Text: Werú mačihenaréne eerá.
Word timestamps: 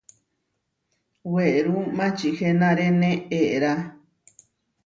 Werú 1.33 1.77
mačihenaréne 1.97 3.11
eerá. 3.39 3.73